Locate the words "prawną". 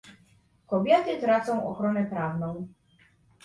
2.05-2.67